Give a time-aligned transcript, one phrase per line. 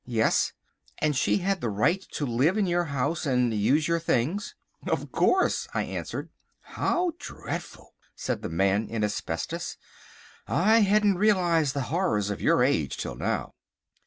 [0.07, 0.51] "Yes."
[0.97, 4.55] "And she had the right to live in your house and use your things?"
[4.87, 6.31] "Of course," I answered.
[6.61, 9.77] "How dreadful!" said the Man in Asbestos.
[10.47, 13.53] "I hadn't realised the horrors of your age till now."